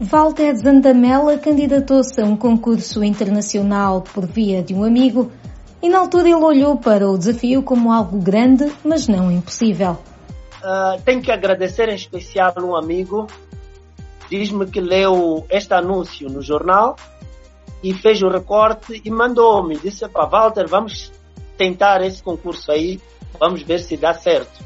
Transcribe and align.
Walter 0.00 0.56
Zandamela 0.56 1.38
candidatou-se 1.38 2.20
a 2.20 2.24
um 2.24 2.36
concurso 2.36 3.04
internacional 3.04 4.02
por 4.02 4.26
via 4.26 4.60
de 4.60 4.74
um 4.74 4.82
amigo 4.82 5.30
e 5.80 5.88
na 5.88 5.98
altura 5.98 6.28
ele 6.28 6.34
olhou 6.34 6.76
para 6.76 7.08
o 7.08 7.16
desafio 7.16 7.62
como 7.62 7.92
algo 7.92 8.18
grande, 8.18 8.72
mas 8.84 9.06
não 9.06 9.30
impossível. 9.30 9.92
Uh, 10.62 11.00
tenho 11.04 11.22
que 11.22 11.30
agradecer 11.30 11.88
em 11.88 11.94
especial 11.94 12.52
um 12.58 12.74
amigo, 12.74 13.28
diz-me 14.28 14.66
que 14.66 14.80
leu 14.80 15.46
este 15.48 15.74
anúncio 15.74 16.28
no 16.28 16.42
jornal 16.42 16.96
e 17.82 17.94
fez 17.94 18.20
o 18.22 18.28
recorte 18.28 19.00
e 19.04 19.10
mandou-me, 19.10 19.76
disse, 19.76 20.08
para 20.08 20.26
Walter, 20.26 20.66
vamos 20.66 21.12
tentar 21.56 22.02
esse 22.02 22.20
concurso 22.20 22.72
aí, 22.72 23.00
vamos 23.38 23.62
ver 23.62 23.78
se 23.78 23.96
dá 23.96 24.12
certo. 24.12 24.64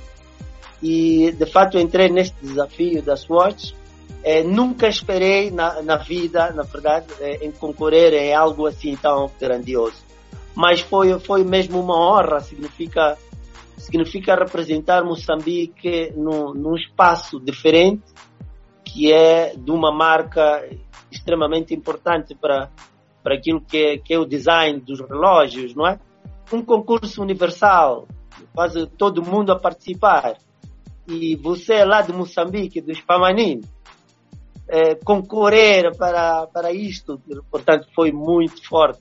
E 0.83 1.33
de 1.33 1.45
fato 1.45 1.79
entrei 1.79 2.09
neste 2.09 2.37
desafio 2.41 3.03
da 3.03 3.17
Swatch 3.17 3.75
é, 4.23 4.43
nunca 4.43 4.89
esperei 4.89 5.51
na, 5.51 5.83
na, 5.83 5.97
vida, 5.97 6.53
na 6.53 6.63
verdade, 6.63 7.07
é, 7.21 7.47
em 7.47 7.53
concorrer 7.53 8.13
em 8.15 8.35
algo 8.35 8.67
assim 8.67 8.97
tão 8.97 9.31
grandioso. 9.41 10.05
Mas 10.55 10.81
foi, 10.81 11.19
foi 11.21 11.45
mesmo 11.45 11.81
uma 11.81 11.97
honra, 11.97 12.41
significa, 12.41 13.17
significa 13.77 14.35
representar 14.35 15.05
Moçambique 15.05 16.13
num, 16.17 16.53
num 16.53 16.75
espaço 16.75 17.39
diferente, 17.39 18.03
que 18.85 19.13
é 19.13 19.55
de 19.57 19.71
uma 19.71 19.93
marca 19.93 20.69
extremamente 21.11 21.75
importante 21.75 22.35
para, 22.35 22.71
para 23.23 23.35
aquilo 23.37 23.61
que 23.61 23.79
é, 23.79 23.99
que 23.99 24.15
é 24.15 24.19
o 24.19 24.25
design 24.25 24.81
dos 24.81 25.01
relógios, 25.01 25.75
não 25.75 25.87
é? 25.87 25.99
Um 26.53 26.63
concurso 26.63 27.23
universal, 27.23 28.09
quase 28.55 28.87
todo 28.87 29.23
mundo 29.23 29.53
a 29.53 29.59
participar. 29.59 30.39
E 31.07 31.37
você 31.37 31.75
é 31.75 31.85
lá 31.85 32.03
de 32.03 32.13
Moçambique, 32.13 32.81
do 32.81 32.95
Spamanini, 32.95 33.63
é, 34.69 34.95
concorrer 34.97 35.97
para, 35.97 36.47
para 36.47 36.73
isto. 36.73 37.21
Portanto, 37.51 37.89
foi 37.95 38.13
muito 38.13 38.67
forte 38.69 39.01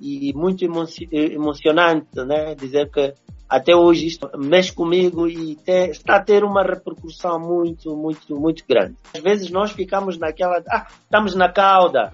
e 0.00 0.32
muito 0.34 0.64
emocionante, 1.12 2.08
né? 2.24 2.54
Dizer 2.54 2.90
que 2.90 3.12
até 3.48 3.74
hoje 3.74 4.06
isto 4.06 4.30
mexe 4.38 4.72
comigo 4.72 5.26
e 5.26 5.58
está 5.66 6.16
a 6.16 6.22
ter 6.22 6.44
uma 6.44 6.62
repercussão 6.62 7.38
muito, 7.38 7.96
muito, 7.96 8.36
muito 8.36 8.64
grande. 8.66 8.96
Às 9.14 9.20
vezes 9.20 9.50
nós 9.50 9.72
ficamos 9.72 10.16
naquela, 10.18 10.62
ah, 10.70 10.86
estamos 11.02 11.34
na 11.34 11.52
cauda. 11.52 12.12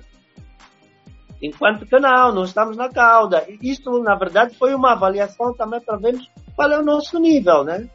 Enquanto 1.41 1.84
que 1.84 1.98
não, 1.98 2.34
não 2.34 2.44
estamos 2.44 2.77
na 2.77 2.88
cauda. 2.88 3.47
Isto, 3.60 4.03
na 4.03 4.14
verdade, 4.14 4.56
foi 4.56 4.75
uma 4.75 4.92
avaliação 4.92 5.53
também 5.53 5.81
para 5.81 5.98
vermos 5.98 6.27
qual 6.56 6.72
é 6.72 6.78
o 6.78 6.83
nosso 6.83 7.19
nível, 7.19 7.62
né? 7.62 7.86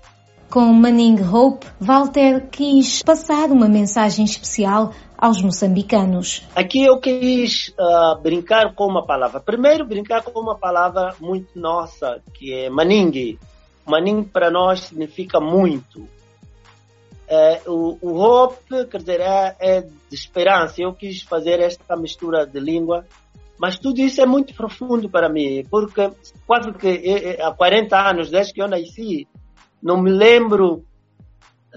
Com 0.52 0.74
Manning 0.74 1.24
Hope, 1.24 1.66
Walter 1.80 2.50
quis 2.52 3.02
passar 3.02 3.50
uma 3.52 3.70
mensagem 3.70 4.26
especial 4.26 4.92
aos 5.18 5.42
moçambicanos. 5.42 6.46
Aqui 6.54 6.84
eu 6.84 7.00
quis 7.00 7.70
uh, 7.70 8.22
brincar 8.22 8.76
com 8.76 8.86
uma 8.86 9.06
palavra. 9.06 9.40
Primeiro, 9.40 9.88
brincar 9.88 10.22
com 10.22 10.38
uma 10.38 10.58
palavra 10.58 11.16
muito 11.22 11.58
nossa, 11.58 12.22
que 12.34 12.54
é 12.54 12.70
Maning. 12.70 13.40
Maning 13.88 14.26
para 14.26 14.52
nós 14.52 14.82
significa 14.82 15.40
muito. 15.40 16.06
É, 17.30 17.62
o, 17.66 17.98
o, 18.02 18.20
hope, 18.20 18.88
quer 18.88 18.98
dizer, 18.98 19.22
é, 19.22 19.56
é, 19.58 19.82
de 19.82 20.16
esperança. 20.16 20.82
Eu 20.82 20.94
quis 20.94 21.22
fazer 21.22 21.62
esta 21.62 21.96
mistura 21.96 22.46
de 22.46 22.60
língua, 22.60 23.06
mas 23.58 23.80
tudo 23.80 24.02
isso 24.02 24.20
é 24.20 24.26
muito 24.26 24.54
profundo 24.54 25.10
para 25.10 25.30
mim, 25.30 25.64
porque 25.72 26.12
quase 26.46 26.74
que 26.74 27.38
há 27.42 27.54
40 27.54 27.98
anos, 27.98 28.30
desde 28.30 28.52
que 28.52 28.62
eu 28.62 28.68
nasci, 28.68 29.30
não 29.82 30.02
me 30.02 30.12
lembro 30.12 30.86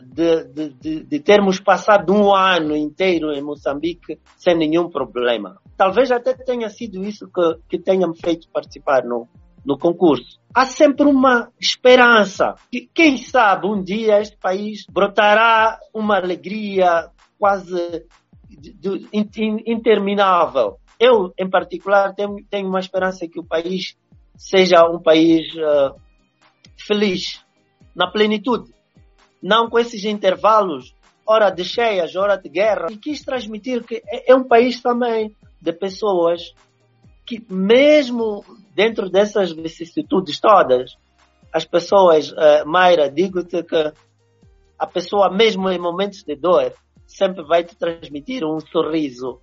de, 0.02 0.44
de, 0.44 0.68
de, 0.70 1.04
de, 1.04 1.20
termos 1.20 1.60
passado 1.60 2.12
um 2.12 2.34
ano 2.34 2.76
inteiro 2.76 3.32
em 3.32 3.42
Moçambique 3.42 4.18
sem 4.36 4.56
nenhum 4.56 4.90
problema. 4.90 5.58
Talvez 5.76 6.10
até 6.10 6.34
tenha 6.34 6.68
sido 6.68 7.04
isso 7.04 7.28
que, 7.32 7.58
que 7.68 7.78
tenha 7.78 8.06
me 8.06 8.18
feito 8.18 8.48
participar 8.52 9.04
no, 9.04 9.28
no 9.64 9.78
concurso. 9.78 10.40
Há 10.52 10.66
sempre 10.66 11.06
uma 11.06 11.50
esperança 11.60 12.54
que, 12.70 12.88
quem 12.92 13.16
sabe, 13.16 13.66
um 13.66 13.82
dia 13.82 14.20
este 14.20 14.36
país 14.36 14.84
brotará 14.90 15.78
uma 15.92 16.16
alegria 16.16 17.08
quase 17.38 18.04
interminável. 19.66 20.78
Eu, 20.98 21.32
em 21.38 21.48
particular, 21.48 22.14
tenho, 22.14 22.36
tenho 22.48 22.68
uma 22.68 22.78
esperança 22.78 23.26
que 23.28 23.40
o 23.40 23.44
país 23.44 23.96
seja 24.36 24.88
um 24.88 25.00
país 25.00 25.46
uh, 25.54 25.94
feliz, 26.76 27.43
na 27.94 28.10
plenitude, 28.10 28.72
não 29.42 29.68
com 29.68 29.78
esses 29.78 30.04
intervalos, 30.04 30.94
hora 31.26 31.50
de 31.50 31.64
cheias, 31.64 32.16
hora 32.16 32.36
de 32.36 32.48
guerra. 32.48 32.86
E 32.90 32.96
quis 32.96 33.22
transmitir 33.22 33.84
que 33.84 34.02
é, 34.06 34.32
é 34.32 34.34
um 34.34 34.44
país 34.44 34.80
também 34.80 35.34
de 35.60 35.72
pessoas 35.72 36.54
que, 37.26 37.42
mesmo 37.50 38.44
dentro 38.74 39.08
dessas 39.08 39.52
vicissitudes 39.52 40.40
todas, 40.40 40.96
as 41.52 41.64
pessoas, 41.64 42.32
uh, 42.32 42.66
Mayra, 42.66 43.08
digo-te 43.10 43.62
que 43.62 43.92
a 44.78 44.86
pessoa, 44.86 45.32
mesmo 45.32 45.70
em 45.70 45.78
momentos 45.78 46.22
de 46.22 46.34
dor, 46.34 46.74
sempre 47.06 47.44
vai 47.44 47.64
te 47.64 47.76
transmitir 47.76 48.44
um 48.44 48.58
sorriso 48.60 49.40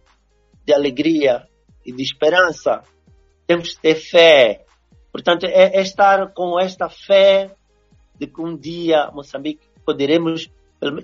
de 0.65 0.73
alegria 0.73 1.47
e 1.85 1.91
de 1.91 2.03
esperança. 2.03 2.83
Temos 3.47 3.73
que 3.73 3.81
ter 3.81 3.95
fé. 3.95 4.65
Portanto, 5.11 5.45
é, 5.45 5.77
é 5.77 5.81
estar 5.81 6.33
com 6.33 6.59
esta 6.59 6.89
fé 6.89 7.55
de 8.21 8.27
que 8.27 8.39
um 8.39 8.55
dia 8.55 9.09
Moçambique 9.11 9.67
poderemos, 9.83 10.47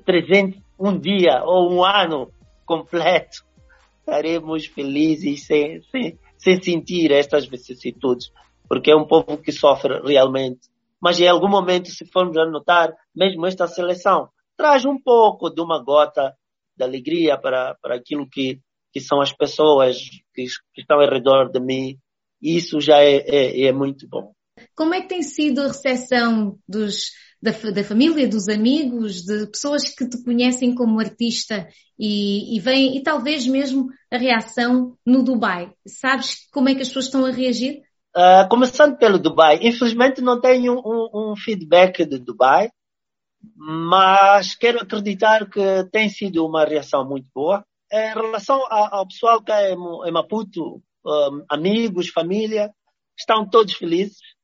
300, 0.05 0.61
um 0.79 1.00
dia 1.00 1.41
ou 1.44 1.73
um 1.73 1.83
ano 1.83 2.31
completo, 2.63 3.44
estaremos 4.00 4.67
felizes 4.67 5.47
sem, 5.47 5.81
sem, 5.81 6.19
sem 6.38 6.61
sentir 6.61 7.11
estas 7.11 7.47
vicissitudes, 7.47 8.31
porque 8.69 8.91
é 8.91 8.95
um 8.95 9.07
povo 9.07 9.39
que 9.39 9.51
sofre 9.51 10.00
realmente. 10.05 10.69
Mas 11.01 11.19
em 11.19 11.28
algum 11.28 11.50
momento, 11.50 11.89
se 11.89 12.05
formos 12.05 12.38
a 12.38 12.45
notar, 12.45 12.94
mesmo 13.16 13.47
esta 13.47 13.67
seleção 13.67 14.29
traz 14.55 14.85
um 14.85 14.99
pouco 14.99 15.49
de 15.49 15.61
uma 15.61 15.84
gota 15.84 16.35
de 16.75 16.84
alegria 16.84 17.38
para, 17.38 17.75
para 17.81 17.95
aquilo 17.95 18.28
que, 18.29 18.59
que 18.91 18.99
são 18.99 19.22
as 19.22 19.31
pessoas 19.31 19.97
que, 20.34 20.45
que 20.73 20.81
estão 20.81 20.99
ao 20.99 21.09
redor 21.09 21.49
de 21.51 21.59
mim. 21.59 21.97
Isso 22.41 22.79
já 22.79 23.01
é, 23.01 23.17
é, 23.17 23.66
é 23.66 23.72
muito 23.72 24.07
bom. 24.07 24.34
Como 24.78 24.94
é 24.94 25.02
que 25.02 25.08
tem 25.08 25.24
sido 25.24 25.62
a 25.62 25.68
recepção 25.70 26.60
dos, 26.70 27.10
da, 27.42 27.50
da, 27.72 27.84
família, 27.84 28.28
dos 28.28 28.48
amigos, 28.48 29.24
de 29.24 29.48
pessoas 29.48 29.90
que 29.90 30.08
te 30.08 30.24
conhecem 30.24 30.76
como 30.76 31.00
artista 31.00 31.68
e, 31.98 32.56
e 32.56 32.60
vem, 32.60 32.96
e 32.96 33.02
talvez 33.02 33.48
mesmo 33.48 33.90
a 34.14 34.18
reação 34.18 34.96
no 35.04 35.24
Dubai? 35.24 35.74
Sabes 35.88 36.48
como 36.52 36.70
é 36.70 36.76
que 36.76 36.84
as 36.84 36.90
pessoas 36.90 37.06
estão 37.06 37.26
a 37.26 37.32
reagir? 37.32 37.82
Uh, 38.16 38.48
começando 38.48 38.96
pelo 38.98 39.18
Dubai, 39.18 39.58
infelizmente 39.64 40.22
não 40.22 40.40
tenho 40.40 40.74
um, 40.86 41.32
um, 41.32 41.36
feedback 41.36 42.06
de 42.06 42.20
Dubai, 42.20 42.70
mas 43.56 44.56
quero 44.56 44.80
acreditar 44.80 45.50
que 45.50 45.90
tem 45.92 46.08
sido 46.08 46.46
uma 46.46 46.66
reação 46.66 47.04
muito 47.04 47.28
boa. 47.34 47.66
Em 47.92 48.14
relação 48.14 48.62
ao, 48.72 49.08
pessoal 49.08 49.42
que 49.42 49.52
é 49.52 49.74
em 49.74 50.12
Maputo, 50.12 50.84
um, 51.04 51.46
amigos, 51.50 52.09
família, 52.09 52.72
estão 53.18 53.50
todos 53.50 53.74
felizes 53.74 54.37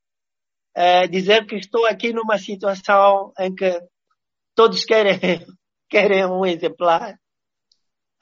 é, 0.76 1.08
dizer 1.08 1.46
que 1.46 1.56
estou 1.56 1.86
aqui 1.86 2.12
numa 2.12 2.38
situação 2.38 3.32
em 3.40 3.54
que 3.54 3.82
todos 4.56 4.84
querem, 4.86 5.20
querem 5.90 6.26
um 6.26 6.46
exemplar. 6.46 7.20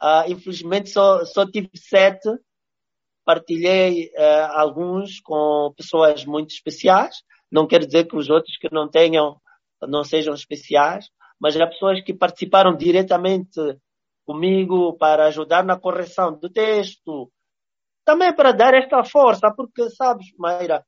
Uh, 0.02 0.32
infelizmente 0.32 0.90
só, 0.90 1.24
só 1.26 1.46
tive 1.46 1.70
sete. 1.76 2.30
Partilhei 3.24 4.08
uh, 4.18 4.52
alguns 4.54 5.20
com 5.22 5.74
pessoas 5.78 6.26
muito 6.26 6.50
especiais. 6.52 7.18
Não 7.52 7.68
quer 7.68 7.86
dizer 7.86 8.06
que 8.08 8.16
os 8.16 8.30
outros 8.30 8.58
que 8.58 8.72
não 8.72 8.90
tenham, 8.90 9.40
não 9.82 10.04
sejam 10.04 10.34
especiais, 10.34 11.08
mas 11.40 11.56
há 11.56 11.68
pessoas 11.68 12.02
que 12.04 12.14
participaram 12.14 12.76
diretamente 12.76 13.60
comigo 14.26 14.94
para 14.98 15.26
ajudar 15.26 15.64
na 15.64 15.80
correção 15.80 16.38
do 16.38 16.50
texto. 16.50 17.32
Também 18.04 18.34
para 18.34 18.52
dar 18.52 18.74
esta 18.74 19.04
força, 19.04 19.54
porque 19.56 19.90
sabes, 19.92 20.28
Maíra, 20.38 20.84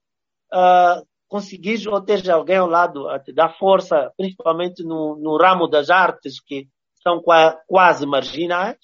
uh, 0.52 1.06
conseguires 1.34 1.88
ou 1.88 2.00
teres 2.00 2.30
alguém 2.30 2.58
ao 2.58 2.68
lado 2.68 3.10
a 3.10 3.20
te 3.20 3.34
dar 3.34 3.58
força, 3.58 4.14
principalmente 4.16 4.84
no, 4.84 5.18
no 5.18 5.36
ramo 5.36 5.68
das 5.68 5.90
artes 5.90 6.40
que 6.40 6.68
são 7.02 7.24
qua, 7.24 7.60
quase 7.66 8.06
marginais, 8.06 8.78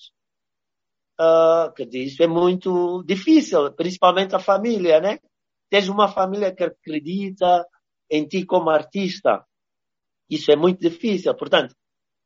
uh, 1.22 1.72
quer 1.76 1.86
dizer, 1.86 2.04
isso 2.06 2.24
é 2.24 2.28
muito 2.28 3.04
difícil, 3.06 3.72
principalmente 3.74 4.34
a 4.34 4.40
família, 4.40 5.00
né? 5.00 5.20
Tens 5.70 5.90
uma 5.90 6.08
família 6.08 6.52
que 6.52 6.64
acredita 6.64 7.68
em 8.10 8.28
ti 8.28 8.44
como 8.44 8.72
artista. 8.72 9.46
Isso 10.28 10.52
é 10.52 10.56
muito 10.56 10.80
difícil. 10.80 11.36
Portanto, 11.36 11.76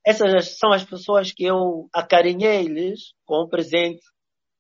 essas 0.08 0.58
são 0.58 0.72
as 0.72 0.86
pessoas 0.86 1.34
que 1.34 1.44
eu 1.44 1.90
acarinhei-lhes 1.94 3.14
com 3.26 3.42
o 3.42 3.50
presente 3.50 4.02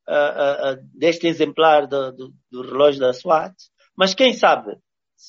uh, 0.09 0.73
uh, 0.73 0.89
deste 0.93 1.25
exemplar 1.25 1.87
do, 1.87 2.11
do, 2.11 2.33
do 2.51 2.61
relógio 2.63 2.99
da 2.99 3.13
SWAT. 3.13 3.53
Mas 3.95 4.13
quem 4.13 4.33
sabe, 4.33 4.75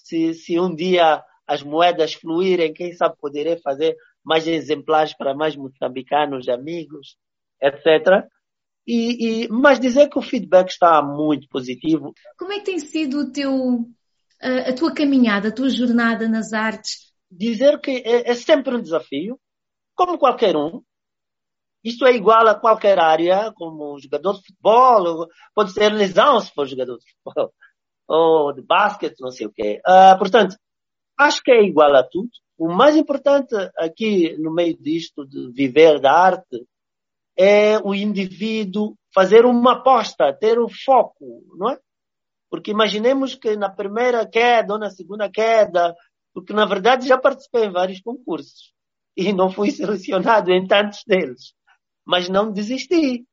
se, 0.02 0.34
se 0.34 0.58
um 0.58 0.74
dia 0.74 1.22
as 1.46 1.62
moedas 1.62 2.14
fluírem, 2.14 2.72
quem 2.72 2.92
sabe 2.92 3.16
poderei 3.20 3.58
fazer 3.58 3.96
mais 4.24 4.46
exemplares 4.46 5.14
para 5.14 5.34
mais 5.34 5.54
moçambicanos, 5.54 6.48
amigos, 6.48 7.16
etc. 7.62 8.26
E, 8.86 9.44
e, 9.44 9.48
mas 9.48 9.78
dizer 9.78 10.08
que 10.08 10.18
o 10.18 10.22
feedback 10.22 10.70
está 10.70 11.02
muito 11.02 11.48
positivo. 11.48 12.12
Como 12.38 12.52
é 12.52 12.58
que 12.58 12.64
tem 12.64 12.78
sido 12.78 13.20
o 13.20 13.32
teu, 13.32 13.86
a, 14.40 14.70
a 14.70 14.74
tua 14.74 14.94
caminhada, 14.94 15.48
a 15.48 15.54
tua 15.54 15.70
jornada 15.70 16.28
nas 16.28 16.52
artes? 16.52 17.12
Dizer 17.30 17.80
que 17.80 17.90
é, 17.90 18.30
é 18.30 18.34
sempre 18.34 18.74
um 18.74 18.82
desafio, 18.82 19.38
como 19.94 20.18
qualquer 20.18 20.56
um. 20.56 20.82
Isto 21.82 22.06
é 22.06 22.14
igual 22.14 22.48
a 22.48 22.54
qualquer 22.54 22.98
área, 22.98 23.52
como 23.54 23.98
jogador 23.98 24.34
de 24.34 24.46
futebol, 24.46 25.28
pode 25.54 25.72
ser 25.72 25.92
lesão 25.92 26.40
se 26.40 26.50
for 26.52 26.66
jogador 26.66 26.96
de 26.96 27.04
futebol, 27.04 27.52
ou 28.08 28.52
de 28.52 28.62
basquete, 28.62 29.20
não 29.20 29.30
sei 29.30 29.46
o 29.46 29.52
quê. 29.52 29.80
Uh, 29.86 30.18
portanto, 30.18 30.56
acho 31.18 31.42
que 31.42 31.50
é 31.50 31.62
igual 31.62 31.94
a 31.94 32.02
tudo. 32.02 32.28
O 32.56 32.68
mais 32.68 32.96
importante 32.96 33.54
aqui 33.76 34.36
no 34.38 34.52
meio 34.52 34.76
disto 34.78 35.26
de 35.26 35.50
viver 35.52 36.00
da 36.00 36.12
arte 36.12 36.66
é 37.36 37.78
o 37.78 37.94
indivíduo 37.94 38.94
fazer 39.12 39.44
uma 39.44 39.72
aposta, 39.72 40.32
ter 40.32 40.58
o 40.58 40.68
foco, 40.68 41.42
não 41.56 41.70
é? 41.70 41.78
Porque 42.48 42.70
imaginemos 42.70 43.34
que 43.34 43.56
na 43.56 43.68
primeira 43.68 44.26
queda 44.26 44.74
ou 44.74 44.78
na 44.78 44.90
segunda 44.90 45.28
queda, 45.28 45.94
porque 46.32 46.52
na 46.52 46.64
verdade 46.64 47.08
já 47.08 47.18
participei 47.18 47.64
em 47.64 47.72
vários 47.72 48.00
concursos 48.00 48.72
e 49.16 49.32
não 49.32 49.50
fui 49.50 49.70
selecionado 49.70 50.52
em 50.52 50.66
tantos 50.66 51.02
deles, 51.06 51.54
mas 52.04 52.28
não 52.28 52.52
desisti, 52.52 53.24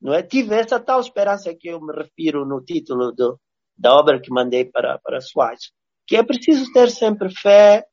não 0.00 0.12
é? 0.12 0.22
Tive 0.22 0.54
essa 0.54 0.78
tal 0.78 1.00
esperança 1.00 1.54
que 1.54 1.68
eu 1.68 1.80
me 1.80 1.94
refiro 1.94 2.44
no 2.44 2.62
título 2.62 3.12
do, 3.12 3.38
da 3.76 3.94
obra 3.94 4.20
que 4.20 4.30
mandei 4.30 4.64
para 4.64 4.98
para 4.98 5.20
Swatch, 5.20 5.70
que 6.06 6.16
é 6.16 6.22
preciso 6.22 6.72
ter 6.72 6.90
sempre 6.90 7.28
fé 7.34 7.86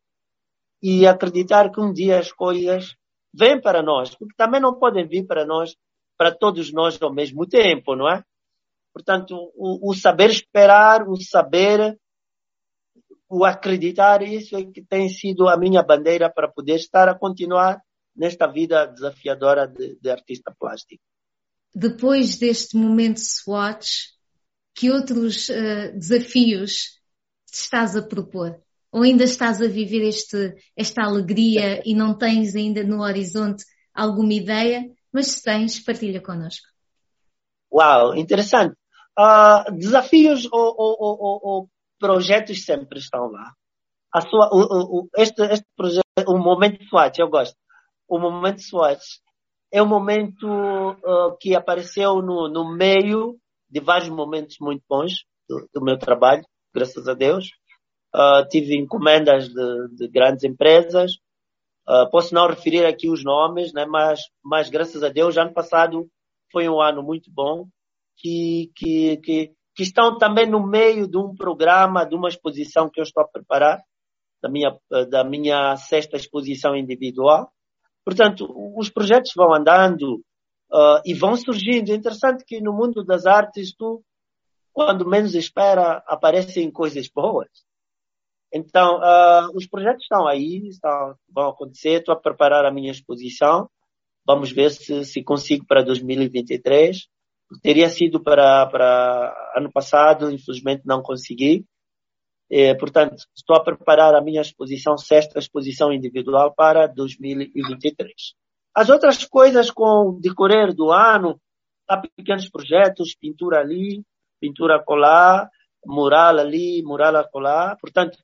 e 0.81 1.07
acreditar 1.07 1.71
que 1.71 1.79
um 1.79 1.91
dia 1.91 2.19
as 2.19 2.31
coisas 2.31 2.95
vêm 3.33 3.59
para 3.59 3.81
nós, 3.81 4.15
porque 4.15 4.35
também 4.37 4.61
não 4.61 4.77
podem 4.77 5.07
vir 5.07 5.25
para 5.25 5.45
nós, 5.45 5.75
para 6.17 6.31
todos 6.31 6.71
nós 6.71 7.01
ao 7.01 7.13
mesmo 7.13 7.47
tempo, 7.47 7.95
não 7.95 8.09
é? 8.09 8.23
Portanto, 8.93 9.51
o, 9.55 9.89
o 9.89 9.93
saber 9.95 10.29
esperar, 10.29 11.07
o 11.09 11.15
saber, 11.19 11.97
o 13.27 13.43
acreditar, 13.43 14.21
isso 14.21 14.55
é 14.55 14.63
que 14.63 14.83
tem 14.83 15.09
sido 15.09 15.49
a 15.49 15.57
minha 15.57 15.81
bandeira 15.81 16.29
para 16.29 16.47
poder 16.47 16.75
estar 16.75 17.09
a 17.09 17.17
continuar 17.17 17.81
nesta 18.15 18.45
vida 18.45 18.85
desafiadora 18.85 19.67
de, 19.67 19.97
de 19.99 20.09
artista 20.11 20.53
plástico. 20.57 21.03
Depois 21.73 22.37
deste 22.37 22.77
momento 22.77 23.19
Swatch, 23.19 24.12
que 24.73 24.91
outros 24.91 25.49
uh, 25.49 25.93
desafios 25.93 26.99
estás 27.51 27.95
a 27.95 28.01
propor? 28.01 28.59
Ou 28.91 29.01
ainda 29.01 29.23
estás 29.23 29.61
a 29.61 29.67
viver 29.67 30.07
este, 30.07 30.55
esta 30.75 31.03
alegria 31.03 31.81
e 31.85 31.95
não 31.95 32.17
tens 32.17 32.55
ainda 32.55 32.83
no 32.83 33.01
horizonte 33.01 33.63
alguma 33.93 34.33
ideia? 34.33 34.85
Mas 35.11 35.27
se 35.27 35.43
tens, 35.43 35.79
partilha 35.83 36.21
connosco. 36.21 36.67
Uau, 37.71 38.15
interessante. 38.15 38.75
Uh, 39.17 39.71
desafios 39.77 40.47
ou, 40.51 40.75
ou, 40.77 40.97
ou, 40.99 41.39
ou, 41.43 41.69
projetos 41.99 42.65
sempre 42.65 42.99
estão 42.99 43.31
lá. 43.31 43.53
A 44.13 44.21
sua, 44.21 44.49
o, 44.51 44.99
o, 45.01 45.09
este, 45.17 45.41
este 45.43 45.65
projeto, 45.75 46.03
o 46.27 46.37
momento 46.37 46.83
SWAT, 46.85 47.19
eu 47.19 47.29
gosto. 47.29 47.55
O 48.07 48.19
momento 48.19 48.61
SWAT 48.61 48.99
é 49.71 49.81
um 49.81 49.87
momento 49.87 50.47
uh, 50.47 51.35
que 51.39 51.55
apareceu 51.55 52.21
no, 52.21 52.47
no 52.47 52.75
meio 52.75 53.39
de 53.73 53.79
vários 53.79 54.09
momentos 54.09 54.57
muito 54.61 54.83
bons 54.87 55.25
do, 55.49 55.67
do 55.73 55.83
meu 55.83 55.97
trabalho, 55.97 56.43
graças 56.71 57.07
a 57.07 57.15
Deus. 57.15 57.49
Uh, 58.15 58.47
tive 58.47 58.77
encomendas 58.77 59.49
de, 59.49 59.87
de 59.95 60.07
grandes 60.07 60.43
empresas. 60.43 61.13
Uh, 61.89 62.07
posso 62.11 62.35
não 62.35 62.47
referir 62.47 62.85
aqui 62.85 63.09
os 63.09 63.23
nomes, 63.23 63.73
né? 63.73 63.83
mas, 63.85 64.21
mas 64.45 64.69
graças 64.69 65.03
a 65.03 65.09
Deus, 65.09 65.37
ano 65.37 65.51
passado 65.51 66.07
foi 66.51 66.69
um 66.69 66.79
ano 66.79 67.01
muito 67.01 67.31
bom, 67.33 67.65
que, 68.15 68.71
que, 68.75 69.17
que, 69.17 69.51
que 69.75 69.83
estão 69.83 70.19
também 70.19 70.47
no 70.47 70.65
meio 70.65 71.07
de 71.07 71.17
um 71.17 71.33
programa, 71.33 72.05
de 72.05 72.13
uma 72.13 72.29
exposição 72.29 72.87
que 72.87 72.99
eu 72.99 73.03
estou 73.03 73.23
a 73.23 73.27
preparar, 73.27 73.81
da 74.39 74.49
minha, 74.49 74.77
da 75.09 75.23
minha 75.23 75.75
sexta 75.77 76.15
exposição 76.15 76.75
individual. 76.75 77.51
Portanto, 78.05 78.45
os 78.77 78.89
projetos 78.91 79.31
vão 79.35 79.51
andando 79.51 80.21
uh, 80.73 81.01
e 81.05 81.13
vão 81.13 81.35
surgindo. 81.35 81.91
É 81.91 81.95
interessante 81.95 82.43
que 82.43 82.59
no 82.59 82.73
mundo 82.73 83.03
das 83.03 83.25
artes, 83.25 83.73
tu, 83.77 84.03
quando 84.71 85.07
menos 85.07 85.35
espera, 85.35 86.03
aparecem 86.07 86.71
coisas 86.71 87.07
boas. 87.07 87.49
Então, 88.51 88.97
uh, 88.97 89.55
os 89.55 89.67
projetos 89.67 90.03
estão 90.03 90.27
aí, 90.27 90.67
estão, 90.67 91.15
vão 91.29 91.49
acontecer. 91.49 91.99
Estou 91.99 92.13
a 92.13 92.19
preparar 92.19 92.65
a 92.65 92.71
minha 92.71 92.91
exposição. 92.91 93.69
Vamos 94.25 94.51
ver 94.51 94.71
se, 94.71 95.05
se 95.05 95.23
consigo 95.23 95.65
para 95.65 95.83
2023. 95.83 97.07
Teria 97.61 97.89
sido 97.89 98.21
para, 98.23 98.65
para 98.67 99.51
ano 99.55 99.71
passado, 99.71 100.31
infelizmente 100.31 100.83
não 100.85 101.01
consegui. 101.01 101.65
É, 102.49 102.73
portanto, 102.75 103.25
estou 103.35 103.55
a 103.55 103.63
preparar 103.63 104.15
a 104.15 104.21
minha 104.21 104.41
exposição, 104.41 104.97
sexta 104.97 105.39
exposição 105.39 105.91
individual 105.91 106.53
para 106.53 106.87
2023. 106.87 108.35
As 108.75 108.89
outras 108.89 109.23
coisas 109.25 109.69
com 109.69 110.09
o 110.09 110.19
decorrer 110.19 110.73
do 110.73 110.91
ano, 110.91 111.39
há 111.87 111.97
pequenos 111.97 112.49
projetos, 112.49 113.15
pintura 113.15 113.59
ali, 113.59 114.03
pintura 114.39 114.83
colar, 114.83 115.49
mural 115.85 116.39
ali, 116.39 116.81
mural 116.83 117.15
a 117.17 117.27
colar. 117.27 117.77
Portanto, 117.79 118.17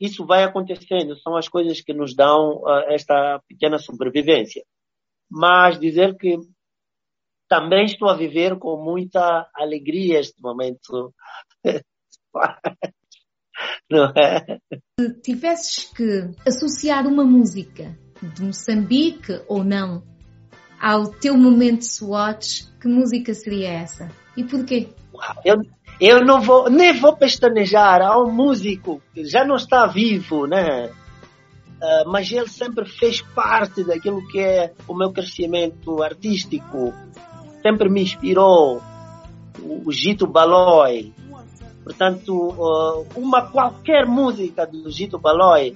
isso 0.00 0.26
vai 0.26 0.42
acontecendo, 0.42 1.16
são 1.20 1.36
as 1.36 1.48
coisas 1.48 1.80
que 1.80 1.94
nos 1.94 2.16
dão 2.16 2.56
uh, 2.56 2.84
esta 2.88 3.40
pequena 3.46 3.78
sobrevivência. 3.78 4.64
Mas 5.30 5.78
dizer 5.78 6.16
que 6.16 6.36
também 7.48 7.84
estou 7.84 8.08
a 8.08 8.16
viver 8.16 8.58
com 8.58 8.82
muita 8.82 9.48
alegria 9.54 10.18
este 10.18 10.40
momento. 10.42 11.14
Não 13.88 14.06
é? 14.16 14.58
Se 14.98 15.20
tivesses 15.20 15.84
que 15.92 16.30
associar 16.46 17.06
uma 17.06 17.24
música 17.24 17.96
de 18.26 18.42
Moçambique 18.42 19.40
ou 19.48 19.64
não 19.64 20.02
ao 20.82 21.06
teu 21.06 21.36
momento 21.36 21.84
Swatch, 21.84 22.64
que 22.80 22.88
música 22.88 23.32
seria 23.32 23.68
essa? 23.68 24.10
E 24.36 24.42
porquê? 24.42 24.88
Eu, 25.44 25.62
eu 26.00 26.24
não 26.24 26.40
vou, 26.40 26.68
nem 26.68 26.98
vou 26.98 27.16
pestanejar. 27.16 28.02
Há 28.02 28.18
um 28.20 28.32
músico 28.32 29.00
que 29.14 29.24
já 29.24 29.44
não 29.44 29.54
está 29.54 29.86
vivo, 29.86 30.48
né? 30.48 30.86
Uh, 30.86 32.10
mas 32.10 32.30
ele 32.32 32.48
sempre 32.48 32.84
fez 32.84 33.20
parte 33.20 33.84
daquilo 33.84 34.26
que 34.28 34.40
é 34.40 34.72
o 34.88 34.94
meu 34.94 35.12
crescimento 35.12 36.02
artístico. 36.02 36.92
Sempre 37.62 37.88
me 37.88 38.02
inspirou. 38.02 38.82
O 39.62 39.92
Gito 39.92 40.26
Baloi. 40.26 41.12
Portanto, 41.84 42.32
uh, 42.34 43.06
uma 43.14 43.50
qualquer 43.50 44.06
música 44.06 44.66
do 44.66 44.90
Gito 44.90 45.18
Baloi, 45.18 45.74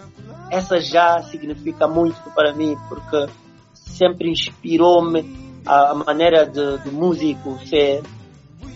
essa 0.50 0.80
já 0.80 1.22
significa 1.22 1.86
muito 1.88 2.18
para 2.34 2.52
mim, 2.52 2.76
porque 2.88 3.26
sempre 3.72 4.30
inspirou-me 4.30 5.46
a, 5.66 5.94
maneira 5.94 6.46
de, 6.46 6.78
de 6.78 6.90
músico 6.90 7.58
ser 7.66 8.02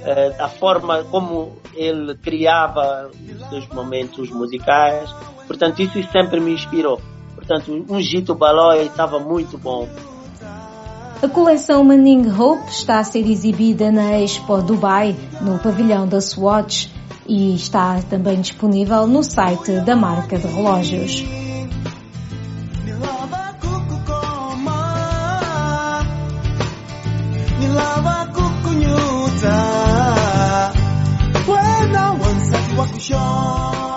eh, 0.03 0.37
a 0.39 0.49
forma 0.49 1.05
como 1.05 1.57
ele 1.75 2.17
criava 2.17 3.11
os 3.13 3.49
seus 3.49 3.69
momentos 3.69 4.31
musicais. 4.31 5.15
Portanto, 5.47 5.81
isso 5.81 6.03
sempre 6.11 6.41
me 6.41 6.53
inspirou. 6.53 7.01
Portanto, 7.35 7.85
um 7.89 8.01
Gito 8.01 8.35
Balói 8.35 8.87
estava 8.87 9.19
muito 9.19 9.57
bom. 9.59 9.89
A 11.23 11.29
coleção 11.29 11.85
Manning 11.85 12.31
Hope 12.31 12.71
está 12.71 12.99
a 12.99 13.05
ser 13.05 13.29
exibida 13.29 13.93
na 13.93 14.19
Expo 14.21 14.63
Dubai, 14.63 15.15
no 15.43 15.59
pavilhão 15.59 16.09
da 16.09 16.21
Swatch, 16.21 16.89
e 17.27 17.55
está 17.55 18.01
também 18.09 18.41
disponível 18.41 19.07
no 19.07 19.23
site 19.23 19.81
da 19.81 19.95
marca 19.95 20.39
de 20.39 20.47
relógios. 20.47 21.23
Sean. 33.01 33.90